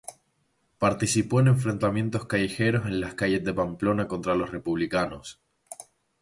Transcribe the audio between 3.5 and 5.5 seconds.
Pamplona contra los republicanos.